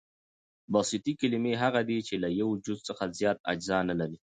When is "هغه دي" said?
1.63-1.97